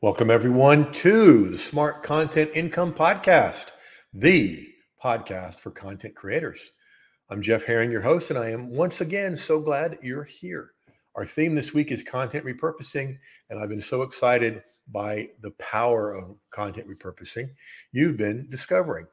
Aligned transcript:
Welcome, 0.00 0.30
everyone, 0.30 0.92
to 0.92 1.48
the 1.48 1.58
Smart 1.58 2.04
Content 2.04 2.52
Income 2.54 2.92
Podcast, 2.92 3.72
the 4.14 4.64
podcast 5.02 5.58
for 5.58 5.72
content 5.72 6.14
creators. 6.14 6.70
I'm 7.30 7.42
Jeff 7.42 7.64
Herring, 7.64 7.90
your 7.90 8.00
host, 8.00 8.30
and 8.30 8.38
I 8.38 8.50
am 8.50 8.70
once 8.70 9.00
again 9.00 9.36
so 9.36 9.58
glad 9.58 9.98
you're 10.00 10.22
here. 10.22 10.70
Our 11.16 11.26
theme 11.26 11.56
this 11.56 11.74
week 11.74 11.90
is 11.90 12.04
content 12.04 12.44
repurposing, 12.44 13.18
and 13.50 13.58
I've 13.58 13.70
been 13.70 13.80
so 13.80 14.02
excited 14.02 14.62
by 14.86 15.30
the 15.40 15.50
power 15.58 16.14
of 16.14 16.36
content 16.50 16.86
repurposing 16.86 17.48
you've 17.90 18.16
been 18.16 18.46
discovering. 18.50 19.08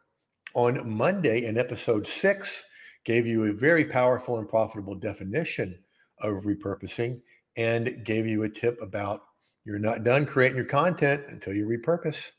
On 0.54 0.88
Monday, 0.88 1.46
in 1.46 1.58
episode 1.58 2.06
six, 2.06 2.64
gave 3.06 3.26
you 3.26 3.46
a 3.46 3.54
very 3.54 3.86
powerful 3.86 4.38
and 4.38 4.48
profitable 4.48 4.94
definition 4.94 5.80
of 6.20 6.44
repurposing 6.44 7.24
and 7.58 8.06
gave 8.06 8.28
you 8.28 8.44
a 8.44 8.50
tip 8.50 8.80
about 8.84 9.24
you're 9.66 9.80
not 9.80 10.04
done 10.04 10.26
creating 10.26 10.58
your 10.58 10.66
content 10.66 11.24
until 11.30 11.54
you 11.54 11.66
repurpose. 11.66 12.32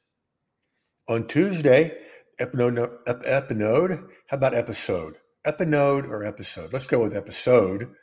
On 1.09 1.27
Tuesday, 1.27 1.99
Epinode, 2.41 4.09
how 4.29 4.37
about 4.37 4.55
episode? 4.55 5.19
Epinode 5.47 6.09
or 6.09 6.25
episode? 6.25 6.73
Let's 6.73 6.87
go 6.87 7.03
with 7.03 7.17
episode. 7.17 7.95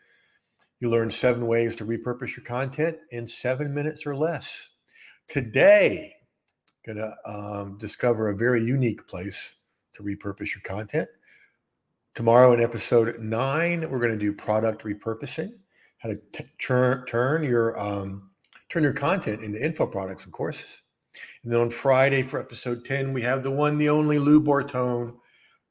You 0.79 0.89
learn 0.89 1.11
seven 1.11 1.47
ways 1.47 1.75
to 1.77 1.85
repurpose 1.85 2.35
your 2.35 2.45
content 2.45 2.97
in 3.11 3.25
seven 3.25 3.73
minutes 3.73 4.05
or 4.05 4.15
less. 4.15 4.69
Today, 5.27 6.13
gonna 6.85 7.15
um, 7.25 7.77
discover 7.77 8.29
a 8.29 8.35
very 8.35 8.61
unique 8.61 9.07
place 9.07 9.55
to 9.95 10.03
repurpose 10.03 10.53
your 10.53 10.61
content. 10.63 11.07
Tomorrow 12.15 12.53
in 12.53 12.61
episode 12.61 13.17
nine, 13.19 13.89
we're 13.89 13.99
going 13.99 14.17
to 14.17 14.23
do 14.23 14.33
product 14.33 14.83
repurposing, 14.83 15.51
how 15.97 16.09
to 16.09 16.15
t- 16.31 16.45
turn 16.61 17.05
turn 17.05 17.43
your 17.43 17.79
um, 17.79 18.29
turn 18.73 18.83
your 18.83 18.91
content 18.91 19.43
into 19.43 19.63
info 19.63 19.85
products 19.85 20.23
and 20.23 20.33
courses. 20.33 20.81
And 21.43 21.53
then 21.53 21.61
on 21.61 21.69
Friday 21.69 22.23
for 22.23 22.39
episode 22.39 22.83
10, 22.85 23.13
we 23.13 23.21
have 23.21 23.43
the 23.43 23.51
one, 23.51 23.77
the 23.77 23.89
only 23.89 24.17
Lou 24.17 24.41
Bortone 24.41 25.13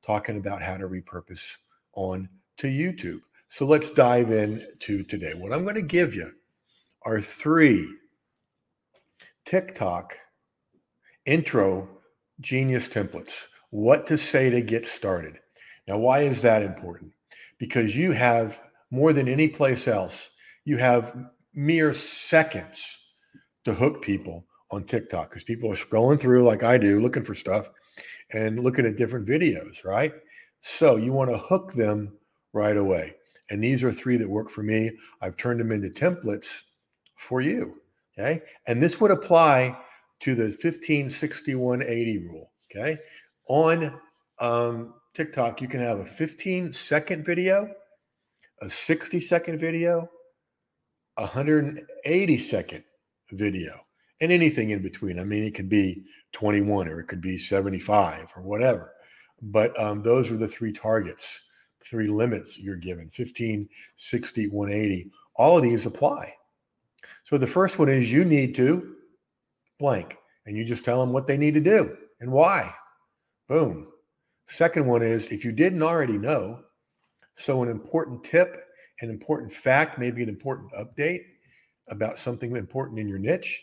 talking 0.06 0.36
about 0.36 0.62
how 0.62 0.76
to 0.76 0.86
repurpose 0.86 1.58
on 1.94 2.28
to 2.58 2.68
YouTube. 2.68 3.18
So 3.48 3.66
let's 3.66 3.90
dive 3.90 4.30
in 4.30 4.64
to 4.80 5.02
today. 5.02 5.32
What 5.34 5.52
I'm 5.52 5.64
going 5.64 5.74
to 5.74 5.82
give 5.82 6.14
you 6.14 6.30
are 7.04 7.20
three 7.20 7.92
TikTok 9.46 10.16
intro 11.26 11.88
genius 12.40 12.88
templates. 12.88 13.46
What 13.70 14.06
to 14.06 14.16
say 14.16 14.48
to 14.48 14.62
get 14.62 14.86
started. 14.86 15.40
Now, 15.88 15.98
why 15.98 16.20
is 16.20 16.40
that 16.42 16.62
important? 16.62 17.12
Because 17.58 17.96
you 17.96 18.12
have 18.12 18.60
more 18.92 19.12
than 19.12 19.26
any 19.26 19.48
place 19.48 19.88
else, 19.88 20.30
you 20.64 20.76
have 20.76 21.31
mere 21.54 21.92
seconds 21.94 22.98
to 23.64 23.74
hook 23.74 24.02
people 24.02 24.46
on 24.70 24.84
TikTok 24.84 25.30
because 25.30 25.44
people 25.44 25.70
are 25.70 25.76
scrolling 25.76 26.18
through 26.18 26.44
like 26.44 26.62
I 26.62 26.78
do, 26.78 27.00
looking 27.00 27.24
for 27.24 27.34
stuff 27.34 27.68
and 28.32 28.60
looking 28.60 28.86
at 28.86 28.96
different 28.96 29.28
videos, 29.28 29.84
right? 29.84 30.12
So 30.62 30.96
you 30.96 31.12
want 31.12 31.30
to 31.30 31.38
hook 31.38 31.72
them 31.72 32.16
right 32.52 32.76
away. 32.76 33.14
And 33.50 33.62
these 33.62 33.82
are 33.82 33.92
three 33.92 34.16
that 34.16 34.28
work 34.28 34.48
for 34.48 34.62
me. 34.62 34.90
I've 35.20 35.36
turned 35.36 35.60
them 35.60 35.72
into 35.72 35.88
templates 35.88 36.48
for 37.16 37.40
you. 37.40 37.80
Okay. 38.18 38.40
And 38.66 38.82
this 38.82 39.00
would 39.00 39.10
apply 39.10 39.78
to 40.20 40.34
the 40.34 40.50
15, 40.50 41.10
61, 41.10 41.82
80 41.82 42.18
rule. 42.28 42.52
Okay. 42.70 42.98
On 43.48 44.00
um, 44.38 44.94
TikTok, 45.14 45.60
you 45.60 45.68
can 45.68 45.80
have 45.80 45.98
a 45.98 46.06
15 46.06 46.72
second 46.72 47.24
video, 47.24 47.68
a 48.62 48.70
60 48.70 49.20
second 49.20 49.58
video, 49.58 50.08
180 51.16 52.38
second 52.38 52.84
video 53.32 53.72
and 54.20 54.32
anything 54.32 54.70
in 54.70 54.82
between. 54.82 55.18
I 55.18 55.24
mean, 55.24 55.44
it 55.44 55.54
can 55.54 55.68
be 55.68 56.04
21 56.32 56.88
or 56.88 57.00
it 57.00 57.08
could 57.08 57.20
be 57.20 57.36
75 57.36 58.32
or 58.36 58.42
whatever. 58.42 58.92
But 59.42 59.78
um, 59.78 60.02
those 60.02 60.30
are 60.30 60.36
the 60.36 60.48
three 60.48 60.72
targets, 60.72 61.42
three 61.84 62.08
limits 62.08 62.58
you're 62.58 62.76
given 62.76 63.08
15, 63.10 63.68
60, 63.96 64.48
180. 64.48 65.10
All 65.34 65.56
of 65.56 65.62
these 65.62 65.86
apply. 65.86 66.34
So 67.24 67.38
the 67.38 67.46
first 67.46 67.78
one 67.78 67.88
is 67.88 68.12
you 68.12 68.24
need 68.24 68.54
to 68.56 68.96
blank, 69.78 70.16
and 70.46 70.56
you 70.56 70.64
just 70.64 70.84
tell 70.84 71.00
them 71.00 71.12
what 71.12 71.26
they 71.26 71.36
need 71.36 71.54
to 71.54 71.60
do 71.60 71.96
and 72.20 72.30
why. 72.30 72.72
Boom. 73.48 73.88
Second 74.48 74.86
one 74.86 75.02
is 75.02 75.26
if 75.26 75.44
you 75.44 75.52
didn't 75.52 75.82
already 75.82 76.18
know, 76.18 76.60
so 77.34 77.62
an 77.62 77.68
important 77.68 78.22
tip, 78.22 78.66
an 79.00 79.10
important 79.10 79.52
fact, 79.52 79.98
maybe 79.98 80.22
an 80.22 80.28
important 80.28 80.70
update 80.72 81.22
about 81.88 82.18
something 82.18 82.54
important 82.56 82.98
in 82.98 83.08
your 83.08 83.18
niche. 83.18 83.62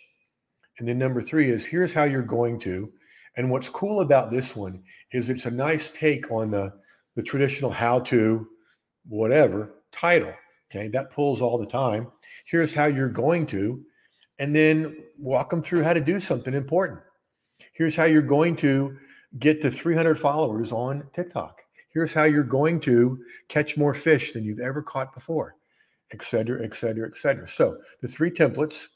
And 0.80 0.88
then 0.88 0.98
number 0.98 1.22
three 1.22 1.50
is 1.50 1.66
here's 1.66 1.94
how 1.94 2.06
you're 2.06 2.22
going 2.22 2.60
to. 2.60 2.92
And 3.38 3.50
what's 3.50 3.70
cool 3.70 4.02
about 4.02 4.32
this 4.32 4.56
one 4.56 4.84
is 5.12 5.30
it's 5.30 5.46
a 5.46 5.52
nice 5.52 5.90
take 5.90 6.32
on 6.32 6.52
the, 6.52 6.74
the 7.16 7.24
traditional 7.24 7.72
how 7.72 8.00
to 8.02 8.48
whatever 9.08 9.76
title. 9.92 10.34
Okay, 10.72 10.88
that 10.90 11.12
pulls 11.12 11.42
all 11.42 11.58
the 11.58 11.66
time. 11.66 12.12
Here's 12.46 12.74
how 12.74 12.86
you're 12.86 13.10
going 13.10 13.46
to, 13.48 13.84
and 14.38 14.56
then 14.56 15.04
walk 15.20 15.50
them 15.50 15.62
through 15.62 15.84
how 15.84 15.94
to 15.94 16.02
do 16.02 16.20
something 16.20 16.54
important. 16.54 17.00
Here's 17.74 17.96
how 17.96 18.06
you're 18.06 18.22
going 18.22 18.56
to 18.58 18.98
get 19.40 19.62
to 19.62 19.72
300 19.72 20.20
followers 20.20 20.72
on 20.72 21.04
TikTok. 21.14 21.62
Here's 21.90 22.14
how 22.14 22.24
you're 22.26 22.44
going 22.44 22.80
to 22.82 23.24
catch 23.48 23.78
more 23.78 23.94
fish 23.94 24.34
than 24.34 24.44
you've 24.44 24.60
ever 24.60 24.82
caught 24.82 25.14
before, 25.14 25.56
et 26.14 26.22
cetera, 26.22 26.64
et 26.64 26.74
cetera, 26.74 27.08
et 27.08 27.18
cetera. 27.18 27.48
So 27.48 27.78
the 28.02 28.08
three 28.08 28.32
templates 28.32 28.88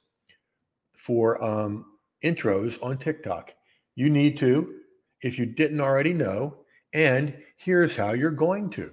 for 0.96 1.44
um, 1.44 1.98
intros 2.24 2.82
on 2.82 2.98
TikTok. 2.98 3.54
You 3.96 4.10
need 4.10 4.38
to, 4.38 4.76
if 5.22 5.38
you 5.38 5.46
didn't 5.46 5.82
already 5.82 6.14
know, 6.14 6.58
and 6.94 7.36
here's 7.58 7.96
how 7.96 8.14
you're 8.14 8.32
going 8.32 8.70
to. 8.72 8.92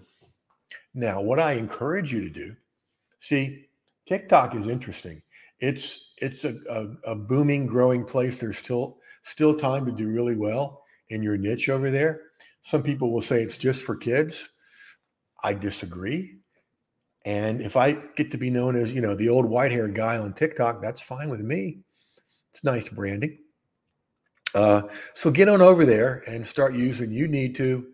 Now, 0.94 1.20
what 1.20 1.38
I 1.38 1.52
encourage 1.52 2.12
you 2.12 2.20
to 2.20 2.30
do, 2.30 2.56
see, 3.18 3.66
TikTok 4.06 4.54
is 4.54 4.66
interesting. 4.66 5.22
It's 5.60 6.14
it's 6.18 6.44
a, 6.44 6.56
a, 6.68 7.12
a 7.12 7.14
booming, 7.14 7.66
growing 7.66 8.04
place. 8.04 8.38
There's 8.38 8.58
still 8.58 8.98
still 9.22 9.56
time 9.56 9.86
to 9.86 9.92
do 9.92 10.08
really 10.08 10.36
well 10.36 10.82
in 11.10 11.22
your 11.22 11.36
niche 11.36 11.68
over 11.68 11.90
there. 11.90 12.22
Some 12.62 12.82
people 12.82 13.12
will 13.12 13.22
say 13.22 13.42
it's 13.42 13.56
just 13.56 13.82
for 13.82 13.96
kids. 13.96 14.48
I 15.42 15.54
disagree. 15.54 16.38
And 17.24 17.60
if 17.60 17.76
I 17.76 17.92
get 18.16 18.30
to 18.30 18.38
be 18.38 18.50
known 18.50 18.76
as, 18.76 18.92
you 18.92 19.00
know, 19.00 19.14
the 19.14 19.28
old 19.28 19.46
white 19.46 19.72
haired 19.72 19.94
guy 19.94 20.18
on 20.18 20.32
TikTok, 20.32 20.82
that's 20.82 21.02
fine 21.02 21.30
with 21.30 21.40
me. 21.40 21.80
It's 22.52 22.64
nice 22.64 22.88
branding. 22.88 23.38
Uh, 24.54 24.82
so 25.14 25.30
get 25.30 25.48
on 25.48 25.60
over 25.60 25.84
there 25.84 26.22
and 26.26 26.46
start 26.46 26.74
using 26.74 27.12
you 27.12 27.28
need 27.28 27.54
to 27.56 27.86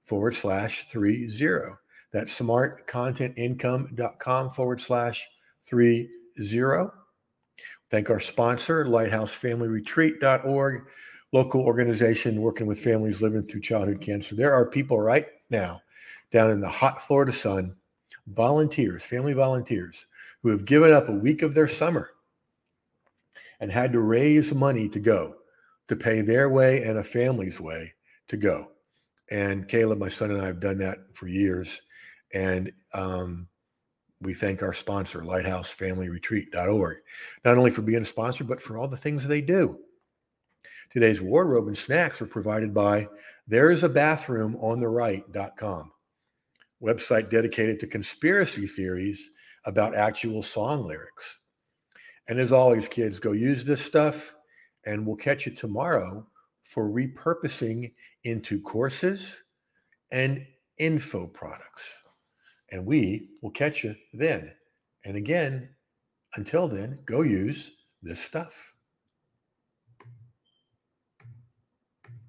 forward 0.05 0.35
slash 0.35 0.87
three 0.87 1.27
zero. 1.27 1.77
That's 2.15 2.39
smartcontentincome.com 2.39 4.49
forward 4.51 4.79
slash 4.79 5.27
three 5.65 6.09
zero. 6.41 6.93
Thank 7.91 8.09
our 8.09 8.21
sponsor, 8.21 8.85
lighthousefamilyretreat.org, 8.85 10.87
local 11.33 11.59
organization 11.59 12.39
working 12.39 12.67
with 12.67 12.79
families 12.79 13.21
living 13.21 13.43
through 13.43 13.59
childhood 13.59 13.99
cancer. 13.99 14.33
There 14.33 14.53
are 14.53 14.65
people 14.65 15.01
right 15.01 15.27
now 15.49 15.81
down 16.31 16.51
in 16.51 16.61
the 16.61 16.69
hot 16.69 17.03
Florida 17.03 17.33
sun, 17.33 17.75
volunteers, 18.27 19.03
family 19.03 19.33
volunteers, 19.33 20.05
who 20.41 20.47
have 20.51 20.63
given 20.63 20.93
up 20.93 21.09
a 21.09 21.13
week 21.13 21.41
of 21.41 21.53
their 21.53 21.67
summer 21.67 22.11
and 23.59 23.69
had 23.69 23.91
to 23.91 23.99
raise 23.99 24.55
money 24.55 24.87
to 24.87 25.01
go 25.01 25.35
to 25.89 25.97
pay 25.97 26.21
their 26.21 26.47
way 26.47 26.81
and 26.83 26.97
a 26.97 27.03
family's 27.03 27.59
way 27.59 27.93
to 28.29 28.37
go. 28.37 28.71
And 29.29 29.67
Caleb, 29.67 29.99
my 29.99 30.07
son, 30.07 30.31
and 30.31 30.41
I 30.41 30.45
have 30.45 30.61
done 30.61 30.77
that 30.77 30.99
for 31.11 31.27
years. 31.27 31.81
And 32.33 32.71
um, 32.93 33.47
we 34.21 34.33
thank 34.33 34.63
our 34.63 34.73
sponsor, 34.73 35.21
lighthousefamilyretreat.org, 35.21 36.97
not 37.43 37.57
only 37.57 37.71
for 37.71 37.81
being 37.81 38.01
a 38.01 38.05
sponsor, 38.05 38.43
but 38.43 38.61
for 38.61 38.77
all 38.77 38.87
the 38.87 38.97
things 38.97 39.27
they 39.27 39.41
do. 39.41 39.79
Today's 40.91 41.21
wardrobe 41.21 41.67
and 41.67 41.77
snacks 41.77 42.21
are 42.21 42.27
provided 42.27 42.73
by 42.73 43.07
there's 43.47 43.83
a 43.83 43.89
bathroom 43.89 44.55
on 44.61 44.79
the 44.79 44.87
right.com. 44.87 45.91
website 46.81 47.29
dedicated 47.29 47.79
to 47.79 47.87
conspiracy 47.87 48.65
theories 48.65 49.29
about 49.65 49.95
actual 49.95 50.41
song 50.41 50.85
lyrics. 50.85 51.39
And 52.27 52.39
as 52.39 52.51
always, 52.51 52.87
kids, 52.87 53.19
go 53.19 53.33
use 53.33 53.65
this 53.65 53.81
stuff, 53.81 54.35
and 54.85 55.05
we'll 55.05 55.15
catch 55.15 55.45
you 55.45 55.53
tomorrow 55.53 56.25
for 56.63 56.89
repurposing 56.89 57.91
into 58.23 58.61
courses 58.61 59.41
and 60.11 60.45
info 60.79 61.27
products. 61.27 62.04
And 62.71 62.85
we 62.85 63.29
will 63.41 63.51
catch 63.51 63.83
you 63.83 63.95
then. 64.13 64.53
And 65.05 65.15
again, 65.15 65.69
until 66.35 66.67
then, 66.67 66.99
go 67.05 67.21
use 67.21 67.71
this 68.01 68.19
stuff. 68.19 68.74